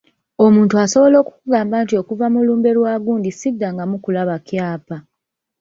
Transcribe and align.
Omuntu 0.45 0.73
asobola 0.83 1.15
okukugamba 1.19 1.75
nti 1.83 1.93
okuva 2.01 2.25
mu 2.33 2.39
lumbe 2.47 2.69
lwa 2.77 2.93
gundi 3.03 3.29
siddangamu 3.39 3.95
kulaba 4.03 4.35
kyapa. 4.47 4.97